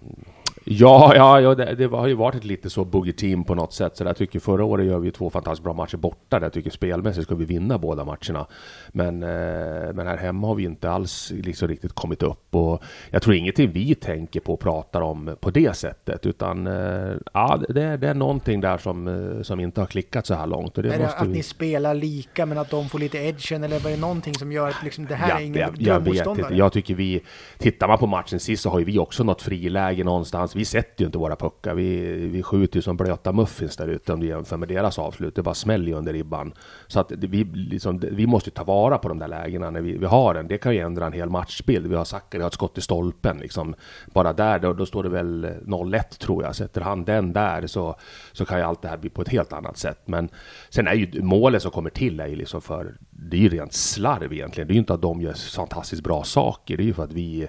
Ja, 0.64 1.12
ja, 1.17 1.41
ja 1.41 1.55
det, 1.55 1.75
det, 1.75 1.87
har 1.87 2.06
ju 2.06 2.14
varit 2.14 2.35
ett 2.35 2.44
lite 2.44 2.70
så 2.70 2.85
boogie 2.85 3.12
team 3.12 3.44
på 3.44 3.55
något 3.55 3.73
sätt. 3.73 3.97
Så 3.97 4.05
jag 4.05 4.17
tycker 4.17 4.41
förra 4.41 4.64
året 4.64 4.87
gör 4.87 4.99
vi 4.99 5.11
två 5.11 5.31
fantastiskt 5.31 5.64
bra 5.64 5.73
matcher 5.73 5.97
borta. 5.97 6.41
Jag 6.43 6.53
tycker 6.53 6.70
spelmässigt 6.70 7.26
ska 7.26 7.35
vi 7.35 7.44
vinna 7.44 7.79
båda 7.79 8.05
matcherna. 8.05 8.47
Men, 8.88 9.23
eh, 9.23 9.93
men 9.94 10.06
här 10.06 10.17
hemma 10.17 10.47
har 10.47 10.55
vi 10.55 10.64
inte 10.64 10.91
alls 10.91 11.32
liksom 11.35 11.69
riktigt 11.69 11.93
kommit 11.93 12.23
upp. 12.23 12.55
Och 12.55 12.82
jag 13.11 13.23
tror 13.23 13.37
ingenting 13.37 13.70
vi 13.73 13.94
tänker 13.94 14.41
på 14.41 14.55
och 14.55 14.61
pratar 14.61 15.00
om 15.00 15.37
på 15.41 15.50
det 15.50 15.76
sättet. 15.76 16.26
Utan 16.26 16.67
eh, 16.67 17.17
ja, 17.32 17.61
det, 17.69 17.97
det 17.97 18.09
är 18.09 18.14
någonting 18.14 18.61
där 18.61 18.79
som, 18.79 19.09
eh, 19.09 19.43
som 19.43 19.61
inte 19.61 19.81
har 19.81 19.87
klickat 19.87 20.26
så 20.26 20.35
här 20.35 20.47
långt. 20.47 20.76
Och 20.76 20.82
det 20.82 20.94
är 20.94 20.99
det 20.99 21.09
att 21.09 21.26
vi... 21.26 21.32
ni 21.32 21.43
spelar 21.43 21.94
lika 21.94 22.47
men 22.47 22.59
att 22.59 22.70
de 22.70 22.88
får 22.88 22.99
lite 22.99 23.19
edgen? 23.19 23.64
Eller 23.64 23.76
är 23.76 23.91
det 23.91 24.00
någonting 24.00 24.35
som 24.35 24.53
gör 24.53 24.69
att 24.69 24.82
liksom, 24.85 25.06
det 25.06 25.14
här 25.14 25.29
ja, 25.29 25.41
är 25.41 25.44
ingen 25.44 25.61
jag, 25.61 25.75
jag 25.79 26.00
vet 26.00 26.26
inte. 26.26 26.55
Jag 26.55 26.73
tycker 26.73 26.95
vi... 26.95 27.23
Tittar 27.59 27.88
man 27.88 27.99
på 27.99 28.07
matchen 28.07 28.40
sist 28.40 28.62
så 28.62 28.71
har 28.71 28.78
ju 28.78 28.85
vi 28.85 28.99
också 28.99 29.25
något 29.25 29.42
friläge 29.42 30.04
någonstans. 30.04 30.51
Vi 30.56 30.64
sätter 30.64 31.02
ju 31.02 31.06
inte 31.06 31.18
våra 31.18 31.37
puckar. 31.37 31.75
Vi, 31.75 32.12
vi 32.26 32.42
skjuter 32.42 32.76
ju 32.76 32.82
som 32.82 32.97
blöta 32.97 33.32
muffins 33.32 33.76
där 33.76 33.88
ute 33.88 34.12
om 34.12 34.21
du 34.21 34.26
jämför 34.26 34.56
med 34.56 34.68
deras 34.68 34.99
avslut. 34.99 35.35
Det 35.35 35.42
bara 35.42 35.54
smäller 35.54 35.87
ju 35.87 35.94
under 35.94 36.12
ribban. 36.12 36.54
Så 36.87 37.00
att 37.00 37.12
vi, 37.12 37.44
liksom, 37.44 37.99
vi 37.99 38.26
måste 38.26 38.50
ta 38.50 38.64
vara 38.64 38.99
på 38.99 39.09
de 39.09 39.18
där 39.18 39.28
lägena 39.28 39.71
när 39.71 39.80
vi, 39.80 39.99
vi 39.99 40.06
har 40.06 40.35
den. 40.35 40.49
Det 40.49 40.59
kan 40.59 40.75
ju 40.75 40.80
ändra 40.80 41.06
en 41.06 41.12
hel 41.12 41.30
matchbild. 41.30 41.87
Vi 41.87 41.94
har 41.94 42.04
Zacke, 42.04 42.38
vi 42.38 42.42
har 42.42 42.49
ett 42.49 42.54
skott 42.54 42.78
i 42.78 42.80
stolpen 42.80 43.38
liksom. 43.38 43.75
Bara 44.06 44.32
där, 44.32 44.59
då, 44.59 44.73
då 44.73 44.87
står 44.87 45.02
det 45.02 45.09
väl 45.09 45.44
0-1 45.44 46.02
tror 46.18 46.44
jag. 46.44 46.56
Sätter 46.56 46.80
han 46.80 47.04
den 47.04 47.32
där 47.32 47.66
så, 47.66 47.97
så 48.32 48.44
kan 48.44 48.59
ju 48.59 48.64
allt 48.64 48.82
det 48.82 48.88
här 48.88 48.97
bli 48.97 49.11
på 49.11 49.23
ett 49.23 49.28
helt 49.28 49.52
annat 49.52 49.76
sätt. 49.76 50.02
Men 50.04 50.28
sen 50.71 50.88
är 50.88 50.94
ju 50.94 51.23
målet 51.23 51.62
som 51.62 51.71
kommer 51.71 51.90
till 51.90 52.21
är 52.21 52.26
ju 52.26 52.37
liksom 52.37 52.61
för, 52.61 52.94
det 53.11 53.37
är 53.37 53.40
ju 53.40 53.49
rent 53.49 53.73
slarv 53.73 54.32
egentligen. 54.32 54.68
Det 54.68 54.73
är 54.73 54.75
ju 54.75 54.80
inte 54.80 54.94
att 54.94 55.02
de 55.02 55.21
gör 55.21 55.56
fantastiskt 55.56 56.02
bra 56.02 56.25
saker. 56.25 56.76
Det 56.76 56.82
är 56.82 56.87
ju 56.87 56.94
för 56.94 57.04
att 57.04 57.12
vi 57.12 57.49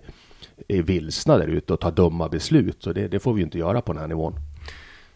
är 0.68 0.82
vilsna 0.82 1.38
där 1.38 1.48
ute 1.48 1.74
och 1.74 1.80
tar 1.80 1.92
dumma 1.92 2.30
beslut. 2.30 2.84
Så 2.84 2.94
det, 2.94 3.08
det, 3.08 3.20
får 3.20 3.34
vi 3.34 3.40
ju 3.40 3.46
inte 3.46 3.58
göra 3.58 3.82
på 3.82 3.94
den 3.94 4.02
här 4.02 4.08
nivån. 4.08 4.36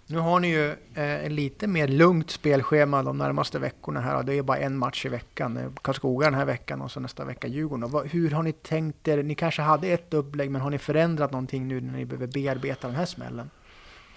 Nu 0.10 0.18
har 0.18 0.39
ni 0.39 0.50
ju 0.50 0.75
eh, 0.94 1.30
lite 1.30 1.68
mer 1.68 1.88
lugnt 1.88 2.32
spelschema 2.32 3.04
de 3.04 3.18
närmaste 3.18 3.60
veckorna 3.60 4.00
här. 4.00 4.24
Det 4.24 4.34
är 4.34 4.42
bara 4.42 4.58
en 4.58 4.77
match 4.77 5.06
i 5.06 5.10
veckan. 5.10 5.75
Karlskoga 5.82 6.25
den 6.25 6.39
här 6.39 6.46
veckan 6.46 6.82
och 6.82 6.92
så 6.92 7.00
nästa 7.00 7.25
vecka 7.25 7.48
Djurgården. 7.48 7.92
Vad, 7.92 8.08
hur 8.08 8.32
har 8.32 8.44
ni 8.44 8.51
tänkt 8.51 9.08
er? 9.08 9.24
Ni 9.24 9.36
kanske 9.36 9.62
hade 9.62 9.88
ett 9.88 10.13
upplägg, 10.13 10.51
men 10.51 10.62
har 10.62 10.70
ni 10.70 10.77
förändrat 10.77 11.32
någonting 11.32 11.68
nu 11.68 11.82
när 11.82 11.94
ni 11.94 12.06
behöver 12.06 12.27
bearbeta 12.27 12.88
den 12.88 12.96
här 12.96 13.06
smällen? 13.06 13.50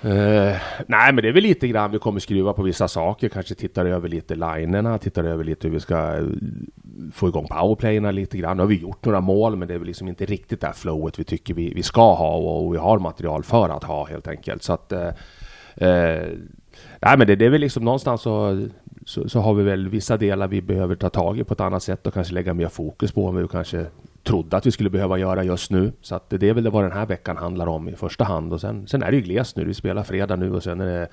Uh, 0.05 0.57
nej, 0.87 1.13
men 1.13 1.17
det 1.17 1.29
är 1.29 1.33
väl 1.33 1.43
lite 1.43 1.69
grann 1.69 1.91
vi 1.91 1.99
kommer 1.99 2.21
skruva 2.21 2.53
på 2.53 2.63
vissa 2.63 2.89
saker. 2.89 3.29
Kanske 3.29 3.55
tittar 3.55 3.87
över 3.87 4.09
lite 4.09 4.35
linerna, 4.35 4.99
tittar 4.99 5.25
över 5.25 5.45
lite 5.45 5.69
hur 5.69 5.75
vi 5.75 5.81
ska 5.81 6.17
eh, 6.17 6.25
få 7.13 7.29
igång 7.29 7.47
powerplayerna 7.47 8.11
lite 8.11 8.39
grann. 8.39 8.57
Nu 8.57 8.63
har 8.63 8.69
vi 8.69 8.81
gjort 8.81 9.05
några 9.05 9.21
mål, 9.21 9.57
men 9.57 9.69
det 9.69 9.75
är 9.75 9.79
väl 9.79 9.87
liksom 9.87 10.09
inte 10.09 10.27
riktigt 10.27 10.61
det 10.61 10.67
här 10.67 10.75
flowet 10.75 11.19
vi 11.19 11.25
tycker 11.25 11.55
vi, 11.55 11.75
vi 11.75 11.83
ska 11.83 12.15
ha 12.15 12.37
och, 12.37 12.67
och 12.67 12.75
vi 12.75 12.79
har 12.79 12.99
material 12.99 13.43
för 13.43 13.69
att 13.69 13.85
ha 13.85 14.07
helt 14.07 14.29
enkelt. 14.29 14.63
Så 14.63 14.73
att 14.73 14.93
uh, 14.93 15.11
nej, 17.01 17.19
men 17.19 17.27
det, 17.27 17.37
det, 17.37 17.47
är 17.47 17.51
väl 17.51 17.61
liksom 17.61 17.85
någonstans 17.85 18.23
så, 18.23 18.67
så, 19.07 19.29
så, 19.29 19.41
har 19.41 19.55
vi 19.55 19.63
väl 19.63 19.89
vissa 19.89 20.17
delar 20.17 20.49
vi 20.49 20.63
behöver 20.63 20.95
ta 20.95 21.11
tag 21.11 21.39
i 21.39 21.45
på 21.45 21.55
ett 21.55 21.61
annat 21.61 21.83
sätt 21.83 22.07
och 22.07 22.15
kanske 22.15 22.35
lägga 22.35 22.55
mer 22.55 22.69
fokus 22.69 23.13
på. 23.13 23.27
Om 23.27 23.37
vi 23.37 23.49
kanske 23.49 23.87
trodde 24.31 24.57
att 24.57 24.67
vi 24.67 24.73
skulle 24.73 24.91
behöva 24.91 25.19
göra 25.19 25.45
just 25.45 25.71
nu. 25.71 25.93
Så 26.01 26.15
att 26.15 26.31
det 26.31 26.49
är 26.49 26.55
väl 26.55 26.71
vad 26.71 26.85
den 26.85 26.93
här 26.93 27.07
veckan 27.07 27.37
handlar 27.37 27.67
om 27.67 27.89
i 27.89 27.97
första 27.97 28.25
hand. 28.25 28.53
Och 28.53 28.61
sen, 28.61 28.87
sen 28.87 29.03
är 29.03 29.11
det 29.11 29.17
ju 29.17 29.23
glest 29.23 29.57
nu. 29.57 29.65
Vi 29.65 29.75
spelar 29.75 30.03
fredag 30.03 30.37
nu 30.37 30.55
och 30.55 30.63
sen 30.63 30.81
är 30.81 30.87
det 30.87 31.09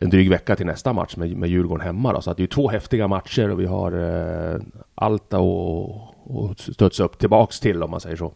en 0.00 0.10
dryg 0.10 0.30
vecka 0.30 0.56
till 0.56 0.66
nästa 0.66 0.92
match 0.92 1.16
med, 1.16 1.36
med 1.36 1.48
Djurgården 1.48 1.86
hemma. 1.86 2.12
Då. 2.12 2.20
Så 2.20 2.30
att 2.30 2.36
det 2.36 2.42
är 2.42 2.46
två 2.46 2.68
häftiga 2.68 3.08
matcher 3.08 3.50
och 3.50 3.60
vi 3.60 3.66
har 3.66 3.92
eh, 3.92 4.60
allt 4.94 5.34
att 5.34 6.60
studsa 6.60 7.04
upp 7.04 7.18
tillbaks 7.18 7.60
till 7.60 7.82
om 7.82 7.90
man 7.90 8.00
säger 8.00 8.16
så. 8.16 8.32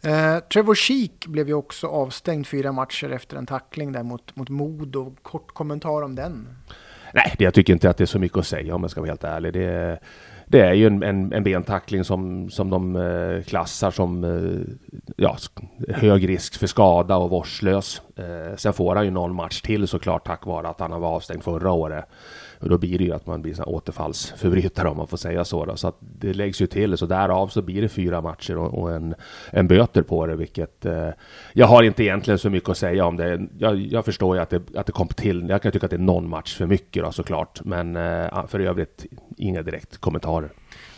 Eh, 0.00 0.38
Trevor 0.38 0.74
Sheek 0.74 1.26
blev 1.26 1.48
ju 1.48 1.54
också 1.54 1.86
avstängd 1.86 2.46
fyra 2.46 2.72
matcher 2.72 3.10
efter 3.10 3.36
en 3.36 3.46
tackling 3.46 3.92
där 3.92 4.02
mot, 4.02 4.36
mot 4.36 4.48
Modo. 4.48 5.14
Kort 5.22 5.52
kommentar 5.52 6.02
om 6.02 6.14
den? 6.14 6.48
Nej, 7.16 7.34
jag 7.38 7.54
tycker 7.54 7.72
inte 7.72 7.90
att 7.90 7.96
det 7.96 8.04
är 8.04 8.06
så 8.06 8.18
mycket 8.18 8.38
att 8.38 8.46
säga 8.46 8.74
om 8.74 8.82
jag 8.82 8.90
ska 8.90 9.00
vara 9.00 9.10
helt 9.10 9.24
ärlig. 9.24 9.52
Det, 9.52 9.98
det 10.46 10.60
är 10.60 10.72
ju 10.72 10.86
en, 10.86 11.02
en, 11.02 11.32
en 11.32 11.42
bentackling 11.42 12.04
som, 12.04 12.50
som 12.50 12.70
de 12.70 12.96
eh, 12.96 13.42
klassar 13.42 13.90
som 13.90 14.24
eh, 14.24 14.74
ja, 15.16 15.36
hög 15.88 16.28
risk 16.28 16.58
för 16.58 16.66
skada 16.66 17.16
och 17.16 17.30
vårdslös. 17.30 18.02
Eh, 18.16 18.56
sen 18.56 18.72
får 18.72 18.96
han 18.96 19.04
ju 19.04 19.10
någon 19.10 19.34
match 19.34 19.60
till 19.60 19.88
såklart 19.88 20.26
tack 20.26 20.46
vare 20.46 20.68
att 20.68 20.80
han 20.80 21.00
var 21.00 21.08
avstängd 21.08 21.42
förra 21.44 21.72
året. 21.72 22.04
Och 22.60 22.68
då 22.68 22.78
blir 22.78 22.98
det 22.98 23.04
ju 23.04 23.12
att 23.12 23.26
man 23.26 23.42
blir 23.42 23.68
återfallsförbrytare 23.68 24.88
om 24.88 24.96
man 24.96 25.06
får 25.06 25.16
säga 25.16 25.44
så. 25.44 25.64
Då. 25.64 25.76
Så 25.76 25.88
att 25.88 25.96
det 26.00 26.32
läggs 26.32 26.60
ju 26.60 26.66
till, 26.66 26.98
så 26.98 27.06
därav 27.06 27.48
så 27.48 27.62
blir 27.62 27.82
det 27.82 27.88
fyra 27.88 28.20
matcher 28.20 28.56
och, 28.56 28.82
och 28.82 28.92
en, 28.92 29.14
en 29.50 29.68
böter 29.68 30.02
på 30.02 30.26
det, 30.26 30.36
vilket 30.36 30.86
eh, 30.86 31.08
jag 31.52 31.66
har 31.66 31.82
inte 31.82 32.02
egentligen 32.02 32.38
så 32.38 32.50
mycket 32.50 32.68
att 32.68 32.78
säga 32.78 33.04
om 33.04 33.16
det. 33.16 33.46
Jag, 33.58 33.78
jag 33.78 34.04
förstår 34.04 34.36
ju 34.36 34.42
att 34.42 34.50
det, 34.50 34.62
att 34.74 34.86
det 34.86 34.92
kom 34.92 35.08
till. 35.08 35.48
Jag 35.48 35.62
kan 35.62 35.72
tycka 35.72 35.86
att 35.86 35.90
det 35.90 35.96
är 35.96 35.98
någon 35.98 36.28
match 36.28 36.56
för 36.56 36.66
mycket 36.66 37.02
då 37.02 37.12
såklart, 37.12 37.60
men 37.64 37.96
eh, 37.96 38.46
för 38.46 38.60
övrigt 38.60 39.06
inga 39.36 39.62
direkt 39.62 39.98
kommentarer. 39.98 40.50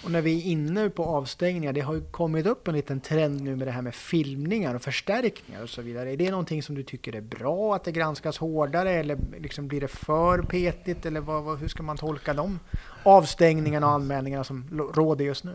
Och 0.04 0.10
när 0.10 0.22
vi 0.22 0.38
är 0.38 0.50
inne 0.50 0.90
på 0.90 1.04
avstängningar, 1.04 1.72
det 1.72 1.80
har 1.80 1.94
ju 1.94 2.00
kommit 2.10 2.46
upp 2.46 2.68
en 2.68 2.74
liten 2.74 3.00
trend 3.00 3.40
nu 3.40 3.56
med 3.56 3.66
det 3.66 3.70
här 3.70 3.82
med 3.82 3.94
filmningar 3.94 4.74
och 4.74 4.82
förstärkningar 4.82 5.62
och 5.62 5.68
så 5.68 5.82
vidare. 5.82 6.12
Är 6.12 6.16
det 6.16 6.30
någonting 6.30 6.62
som 6.62 6.74
du 6.74 6.82
tycker 6.82 7.16
är 7.16 7.20
bra 7.20 7.74
att 7.74 7.84
det 7.84 7.92
granskas 7.92 8.38
hårdare 8.38 8.90
eller 8.90 9.18
liksom 9.38 9.68
blir 9.68 9.80
det 9.80 9.88
för 9.88 10.42
petigt 10.42 11.06
eller 11.06 11.20
vad, 11.20 11.44
vad, 11.44 11.57
hur 11.60 11.68
ska 11.68 11.82
man 11.82 11.96
tolka 11.96 12.34
de 12.34 12.58
avstängningarna 13.02 13.86
och 13.86 13.92
anmälningarna 13.92 14.44
som 14.44 14.88
råder 14.94 15.24
just 15.24 15.44
nu? 15.44 15.52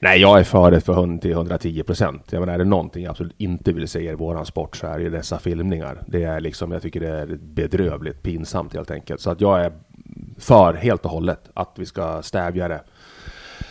Nej, 0.00 0.20
jag 0.20 0.38
är 0.38 0.44
för 0.44 0.70
det 0.70 0.80
för 0.80 1.18
till 1.18 1.30
110 1.30 1.82
procent. 1.82 2.32
Jag 2.32 2.40
menar, 2.40 2.54
är 2.54 2.58
det 2.58 2.64
någonting 2.64 3.04
jag 3.04 3.10
absolut 3.10 3.34
inte 3.38 3.72
vill 3.72 3.88
se 3.88 4.10
i 4.10 4.14
våran 4.14 4.46
sport 4.46 4.76
så 4.76 4.86
är 4.86 4.98
det 4.98 5.10
dessa 5.10 5.38
filmningar. 5.38 6.02
Det 6.06 6.24
är 6.24 6.40
liksom, 6.40 6.72
jag 6.72 6.82
tycker 6.82 7.00
det 7.00 7.08
är 7.08 7.38
bedrövligt 7.40 8.22
pinsamt 8.22 8.74
helt 8.74 8.90
enkelt. 8.90 9.20
Så 9.20 9.30
att 9.30 9.40
jag 9.40 9.60
är 9.64 9.72
för 10.38 10.74
helt 10.74 11.04
och 11.04 11.10
hållet 11.10 11.50
att 11.54 11.72
vi 11.76 11.86
ska 11.86 12.22
stävja 12.22 12.68
det 12.68 12.80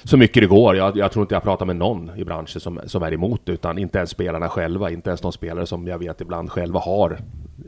så 0.03 0.17
mycket 0.17 0.43
det 0.43 0.47
går. 0.47 0.75
Jag, 0.75 0.97
jag 0.97 1.11
tror 1.11 1.23
inte 1.23 1.35
jag 1.35 1.43
pratar 1.43 1.65
med 1.65 1.75
någon 1.75 2.11
i 2.15 2.25
branschen 2.25 2.61
som, 2.61 2.79
som 2.85 3.03
är 3.03 3.13
emot 3.13 3.41
det, 3.43 3.51
utan 3.51 3.77
inte 3.77 3.97
ens 3.97 4.09
spelarna 4.09 4.49
själva, 4.49 4.89
inte 4.89 5.09
ens 5.09 5.21
de 5.21 5.31
spelare 5.31 5.65
som 5.65 5.87
jag 5.87 5.99
vet 5.99 6.21
ibland 6.21 6.51
själva 6.51 6.79
har 6.79 7.17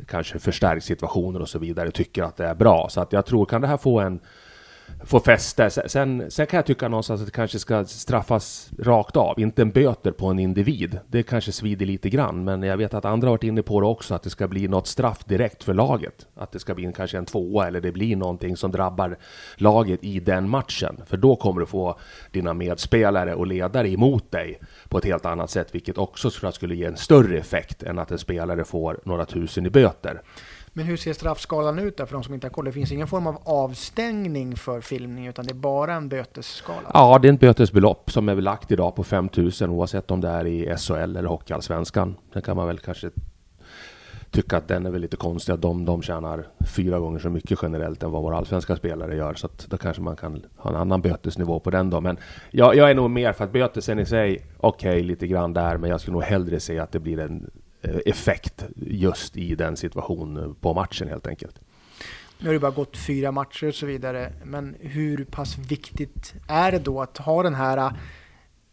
kanske 0.07 0.39
förstärkt 0.39 0.85
situationer 0.85 1.41
och 1.41 1.49
så 1.49 1.59
vidare, 1.59 1.91
tycker 1.91 2.23
att 2.23 2.37
det 2.37 2.45
är 2.45 2.55
bra. 2.55 2.87
Så 2.89 3.01
att 3.01 3.13
jag 3.13 3.25
tror, 3.25 3.45
kan 3.45 3.61
det 3.61 3.67
här 3.67 3.77
få 3.77 3.99
en 3.99 4.19
få 5.05 5.19
fäste. 5.19 5.69
Sen, 5.69 6.31
sen 6.31 6.47
kan 6.47 6.57
jag 6.57 6.65
tycka 6.65 6.87
någonstans 6.87 7.21
att 7.21 7.27
det 7.27 7.31
kanske 7.31 7.59
ska 7.59 7.85
straffas 7.85 8.69
rakt 8.79 9.15
av, 9.15 9.39
inte 9.39 9.61
en 9.61 9.71
böter 9.71 10.11
på 10.11 10.27
en 10.27 10.39
individ. 10.39 10.99
Det 11.07 11.23
kanske 11.23 11.51
svider 11.51 11.85
lite 11.85 12.09
grann, 12.09 12.43
men 12.43 12.63
jag 12.63 12.77
vet 12.77 12.93
att 12.93 13.05
andra 13.05 13.27
har 13.27 13.33
varit 13.33 13.43
inne 13.43 13.61
på 13.61 13.81
det 13.81 13.87
också, 13.87 14.15
att 14.15 14.23
det 14.23 14.29
ska 14.29 14.47
bli 14.47 14.67
något 14.67 14.87
straff 14.87 15.23
direkt 15.25 15.63
för 15.63 15.73
laget. 15.73 16.27
Att 16.35 16.51
det 16.51 16.59
ska 16.59 16.75
bli 16.75 16.85
en, 16.85 16.93
kanske 16.93 17.17
en 17.17 17.25
tvåa 17.25 17.67
eller 17.67 17.81
det 17.81 17.91
blir 17.91 18.15
någonting 18.15 18.57
som 18.57 18.71
drabbar 18.71 19.17
laget 19.55 20.03
i 20.03 20.19
den 20.19 20.49
matchen. 20.49 21.01
För 21.05 21.17
då 21.17 21.35
kommer 21.35 21.59
du 21.59 21.65
få 21.65 21.99
dina 22.31 22.53
medspelare 22.53 23.35
och 23.35 23.47
ledare 23.47 23.89
emot 23.89 24.31
dig 24.31 24.59
på 24.89 24.97
ett 24.97 25.05
helt 25.05 25.25
annat 25.25 25.49
sätt, 25.49 25.75
vilket 25.75 25.97
också 25.97 26.29
skulle 26.51 26.75
ge 26.75 26.85
en 26.85 26.97
större 26.97 27.37
effekt 27.37 27.83
än 27.83 27.99
att 27.99 28.11
en 28.11 28.19
spelare 28.19 28.63
får 28.63 28.99
några 29.05 29.25
tusen 29.25 29.65
i 29.65 29.69
böter. 29.69 30.21
Men 30.77 30.85
hur 30.85 30.97
ser 30.97 31.13
straffskalan 31.13 31.79
ut 31.79 31.97
där 31.97 32.05
för 32.05 32.13
de 32.13 32.23
som 32.23 32.33
inte 32.33 32.47
har 32.47 32.51
koll? 32.51 32.65
Det 32.65 32.71
finns 32.71 32.91
ingen 32.91 33.07
form 33.07 33.27
av 33.27 33.37
avstängning 33.43 34.55
för 34.55 34.81
filmning 34.81 35.27
utan 35.27 35.45
det 35.45 35.51
är 35.51 35.55
bara 35.55 35.93
en 35.93 36.09
bötesskala? 36.09 36.91
Ja, 36.93 37.19
det 37.21 37.27
är 37.27 37.33
ett 37.33 37.39
bötesbelopp 37.39 38.11
som 38.11 38.29
är 38.29 38.35
lagt 38.35 38.71
idag 38.71 38.95
på 38.95 39.03
5000 39.03 39.69
oavsett 39.69 40.11
om 40.11 40.21
det 40.21 40.27
är 40.27 40.47
i 40.47 40.75
SHL 40.77 40.93
eller 40.93 41.23
Hockeyallsvenskan. 41.23 42.15
Sen 42.33 42.41
kan 42.41 42.57
man 42.57 42.67
väl 42.67 42.79
kanske 42.79 43.09
tycka 44.31 44.57
att 44.57 44.67
den 44.67 44.85
är 44.85 44.91
väl 44.91 45.01
lite 45.01 45.17
konstig 45.17 45.53
att 45.53 45.61
de, 45.61 45.85
de 45.85 46.01
tjänar 46.01 46.47
fyra 46.75 46.99
gånger 46.99 47.19
så 47.19 47.29
mycket 47.29 47.59
generellt 47.61 48.03
än 48.03 48.11
vad 48.11 48.21
våra 48.21 48.37
allsvenska 48.37 48.75
spelare 48.75 49.15
gör. 49.15 49.33
Så 49.33 49.45
att 49.45 49.65
då 49.69 49.77
kanske 49.77 50.01
man 50.01 50.15
kan 50.15 50.41
ha 50.57 50.69
en 50.69 50.75
annan 50.75 51.01
bötesnivå 51.01 51.59
på 51.59 51.69
den 51.69 51.89
då. 51.89 52.01
Men 52.01 52.17
jag, 52.51 52.75
jag 52.75 52.89
är 52.89 52.95
nog 52.95 53.09
mer 53.09 53.33
för 53.33 53.43
att 53.43 53.51
bötesen 53.51 53.99
i 53.99 54.05
sig, 54.05 54.45
okej 54.57 54.89
okay, 54.89 55.03
lite 55.03 55.27
grann 55.27 55.53
där, 55.53 55.77
men 55.77 55.89
jag 55.89 56.01
skulle 56.01 56.13
nog 56.13 56.23
hellre 56.23 56.59
se 56.59 56.79
att 56.79 56.91
det 56.91 56.99
blir 56.99 57.19
en 57.19 57.49
effekt 58.05 58.65
just 58.75 59.37
i 59.37 59.55
den 59.55 59.77
situationen 59.77 60.55
på 60.55 60.73
matchen 60.73 61.07
helt 61.07 61.27
enkelt. 61.27 61.59
Nu 62.39 62.47
har 62.47 62.53
det 62.53 62.59
bara 62.59 62.71
gått 62.71 62.97
fyra 62.97 63.31
matcher 63.31 63.67
och 63.67 63.75
så 63.75 63.85
vidare, 63.85 64.33
men 64.43 64.75
hur 64.79 65.25
pass 65.25 65.57
viktigt 65.57 66.33
är 66.47 66.71
det 66.71 66.79
då 66.79 67.01
att 67.01 67.17
ha 67.17 67.43
den 67.43 67.55
här, 67.55 67.93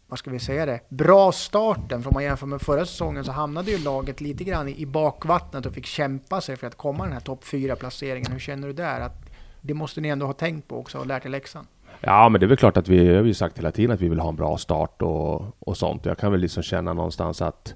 vad 0.07 0.19
ska 0.19 0.31
vi 0.31 0.39
säga 0.39 0.65
det, 0.65 0.79
bra 0.89 1.31
starten? 1.31 2.03
För 2.03 2.09
om 2.09 2.13
man 2.13 2.23
jämför 2.23 2.47
med 2.47 2.61
förra 2.61 2.85
säsongen 2.85 3.23
så 3.23 3.31
hamnade 3.31 3.71
ju 3.71 3.77
laget 3.77 4.21
lite 4.21 4.43
grann 4.43 4.69
i 4.69 4.85
bakvattnet 4.85 5.65
och 5.65 5.73
fick 5.73 5.85
kämpa 5.85 6.41
sig 6.41 6.55
för 6.55 6.67
att 6.67 6.75
komma 6.75 7.03
den 7.03 7.13
här 7.13 7.19
topp 7.19 7.43
fyra 7.43 7.75
placeringen. 7.75 8.31
Hur 8.31 8.39
känner 8.39 8.67
du 8.67 8.73
där? 8.73 9.01
Att 9.01 9.29
det 9.61 9.73
måste 9.73 10.01
ni 10.01 10.07
ändå 10.09 10.25
ha 10.25 10.33
tänkt 10.33 10.67
på 10.67 10.79
också 10.79 10.97
och 10.97 11.05
lärt 11.05 11.25
er 11.25 11.29
läxan. 11.29 11.67
Ja, 12.01 12.29
men 12.29 12.39
det 12.39 12.45
är 12.45 12.47
väl 12.47 12.57
klart 12.57 12.77
att 12.77 12.87
vi 12.87 13.15
har 13.15 13.23
ju 13.23 13.33
sagt 13.33 13.57
hela 13.57 13.71
tiden 13.71 13.91
att 13.91 14.01
vi 14.01 14.09
vill 14.09 14.19
ha 14.19 14.29
en 14.29 14.35
bra 14.35 14.57
start 14.57 15.01
och, 15.01 15.43
och 15.59 15.77
sånt. 15.77 16.05
Jag 16.05 16.17
kan 16.17 16.31
väl 16.31 16.41
liksom 16.41 16.63
känna 16.63 16.93
någonstans 16.93 17.41
att 17.41 17.73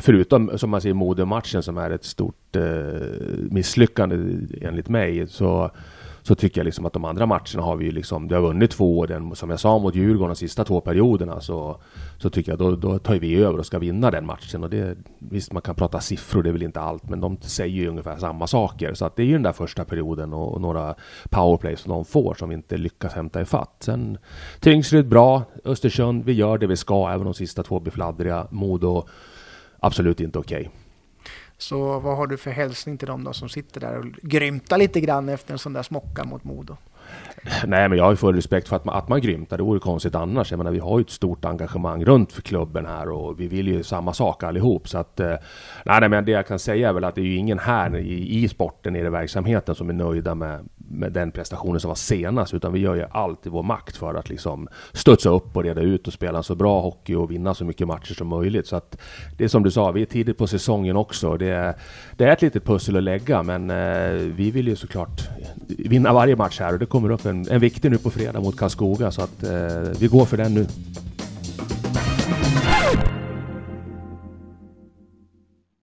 förutom 0.00 0.58
som 0.58 0.70
man 0.70 0.80
ser 0.80 0.92
Modematchen 0.92 1.62
som 1.62 1.78
är 1.78 1.90
ett 1.90 2.04
stort 2.04 2.56
eh, 2.56 2.62
misslyckande 3.50 4.16
enligt 4.60 4.88
mig 4.88 5.28
så 5.28 5.70
så 6.22 6.34
tycker 6.34 6.60
jag 6.60 6.64
liksom 6.64 6.86
att 6.86 6.92
de 6.92 7.04
andra 7.04 7.26
matcherna 7.26 7.62
har 7.62 7.76
vi 7.76 7.90
liksom, 7.90 8.28
det 8.28 8.34
har 8.34 8.42
vunnit 8.42 8.70
två, 8.70 9.06
den, 9.06 9.36
som 9.36 9.50
jag 9.50 9.60
sa 9.60 9.78
mot 9.78 9.94
Djurgården 9.94 10.28
de 10.28 10.36
sista 10.36 10.64
två 10.64 10.80
perioderna 10.80 11.40
så, 11.40 11.80
så 12.18 12.30
tycker 12.30 12.52
jag 12.52 12.58
då, 12.58 12.76
då 12.76 12.98
tar 12.98 13.14
vi 13.14 13.36
över 13.36 13.58
och 13.58 13.66
ska 13.66 13.78
vinna 13.78 14.10
den 14.10 14.26
matchen. 14.26 14.64
Och 14.64 14.70
det, 14.70 14.96
visst, 15.18 15.52
man 15.52 15.62
kan 15.62 15.74
prata 15.74 16.00
siffror, 16.00 16.42
det 16.42 16.50
är 16.50 16.52
väl 16.52 16.62
inte 16.62 16.80
allt, 16.80 17.08
men 17.08 17.20
de 17.20 17.36
säger 17.40 17.74
ju 17.74 17.88
ungefär 17.88 18.16
samma 18.16 18.46
saker. 18.46 18.94
Så 18.94 19.04
att 19.04 19.16
det 19.16 19.22
är 19.22 19.26
ju 19.26 19.32
den 19.32 19.42
där 19.42 19.52
första 19.52 19.84
perioden 19.84 20.32
och, 20.32 20.54
och 20.54 20.60
några 20.60 20.94
powerplays 21.30 21.80
som 21.80 21.92
de 21.92 22.04
får 22.04 22.34
som 22.34 22.48
vi 22.48 22.54
inte 22.54 22.76
lyckas 22.76 23.12
hämta 23.12 23.40
ifatt. 23.40 23.76
Sen 23.80 24.18
Tingsryd 24.60 25.08
bra, 25.08 25.42
Östersund, 25.64 26.24
vi 26.24 26.32
gör 26.32 26.58
det 26.58 26.66
vi 26.66 26.76
ska, 26.76 27.10
även 27.10 27.24
de 27.24 27.34
sista 27.34 27.62
två 27.62 27.80
blir 27.80 27.92
fladdriga. 27.92 28.46
Modo 28.50 29.06
absolut 29.80 30.20
inte 30.20 30.38
okej. 30.38 30.60
Okay. 30.60 30.70
Så 31.58 31.98
vad 31.98 32.16
har 32.16 32.26
du 32.26 32.36
för 32.36 32.50
hälsning 32.50 32.98
till 32.98 33.08
dem 33.08 33.24
då 33.24 33.32
som 33.32 33.48
sitter 33.48 33.80
där 33.80 33.98
och 33.98 34.04
grymtar 34.04 34.78
lite 34.78 35.00
grann 35.00 35.28
efter 35.28 35.52
en 35.52 35.58
sån 35.58 35.72
där 35.72 35.82
smocka 35.82 36.24
mot 36.24 36.44
Modo? 36.44 36.76
Nej, 37.66 37.88
men 37.88 37.98
jag 37.98 38.04
har 38.04 38.10
ju 38.10 38.16
full 38.16 38.34
respekt 38.34 38.68
för 38.68 38.76
att 38.76 38.84
man, 38.84 38.96
att 38.96 39.08
man 39.08 39.20
grymtar. 39.20 39.56
Det 39.56 39.62
vore 39.62 39.80
konstigt 39.80 40.14
annars. 40.14 40.50
Jag 40.50 40.58
menar, 40.58 40.70
vi 40.70 40.78
har 40.78 40.98
ju 40.98 41.02
ett 41.02 41.10
stort 41.10 41.44
engagemang 41.44 42.04
runt 42.04 42.32
för 42.32 42.42
klubben 42.42 42.86
här 42.86 43.08
och 43.08 43.40
vi 43.40 43.48
vill 43.48 43.68
ju 43.68 43.82
samma 43.82 44.12
sak 44.12 44.42
allihop. 44.42 44.88
Så 44.88 44.98
att, 44.98 45.20
eh, 45.20 45.34
nej, 45.84 46.08
men 46.08 46.24
det 46.24 46.32
jag 46.32 46.46
kan 46.46 46.58
säga 46.58 46.88
är 46.88 46.92
väl 46.92 47.04
att 47.04 47.14
det 47.14 47.20
är 47.20 47.24
ju 47.24 47.36
ingen 47.36 47.58
här 47.58 47.96
i, 47.96 48.42
i 48.42 48.48
sporten, 48.48 48.96
i 48.96 49.02
verksamheten, 49.02 49.74
som 49.74 49.88
är 49.88 49.92
nöjda 49.92 50.34
med, 50.34 50.68
med 50.90 51.12
den 51.12 51.30
prestationen 51.30 51.80
som 51.80 51.88
var 51.88 51.94
senast. 51.94 52.54
Utan 52.54 52.72
vi 52.72 52.78
gör 52.78 52.94
ju 52.94 53.04
allt 53.10 53.46
i 53.46 53.48
vår 53.48 53.62
makt 53.62 53.96
för 53.96 54.14
att 54.14 54.28
liksom 54.28 54.68
studsa 54.92 55.30
upp 55.30 55.56
och 55.56 55.62
reda 55.62 55.80
ut 55.80 56.06
och 56.06 56.12
spela 56.12 56.42
så 56.42 56.54
bra 56.54 56.80
hockey 56.80 57.14
och 57.14 57.30
vinna 57.30 57.54
så 57.54 57.64
mycket 57.64 57.86
matcher 57.86 58.14
som 58.14 58.28
möjligt. 58.28 58.66
Så 58.66 58.76
att 58.76 58.96
det 59.36 59.44
är 59.44 59.48
som 59.48 59.62
du 59.62 59.70
sa, 59.70 59.90
vi 59.90 60.02
är 60.02 60.06
tidigt 60.06 60.38
på 60.38 60.46
säsongen 60.46 60.96
också. 60.96 61.36
Det 61.36 61.46
är, 61.46 61.74
det 62.16 62.24
är 62.24 62.28
ett 62.32 62.42
litet 62.42 62.64
pussel 62.64 62.96
att 62.96 63.02
lägga, 63.02 63.42
men 63.42 63.70
eh, 63.70 64.12
vi 64.12 64.50
vill 64.50 64.68
ju 64.68 64.76
såklart 64.76 65.28
vinna 65.68 66.12
varje 66.12 66.36
match 66.36 66.60
här 66.60 66.72
och 66.72 66.78
det 66.78 66.86
kommer 66.86 67.10
upp 67.10 67.26
en, 67.26 67.48
en 67.50 67.60
viktig 67.60 67.90
nu 67.90 67.98
på 67.98 68.10
fredag 68.10 68.40
mot 68.40 68.56
Karlskoga 68.56 69.10
så 69.10 69.22
att 69.22 69.42
eh, 69.42 70.00
vi 70.00 70.06
går 70.06 70.24
för 70.24 70.36
den 70.36 70.54
nu. 70.54 70.66